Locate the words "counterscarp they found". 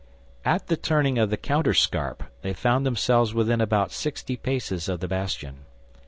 1.37-2.87